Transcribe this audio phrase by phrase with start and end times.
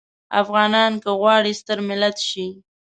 [0.41, 2.47] افغانان که غواړي ستر ملت شي.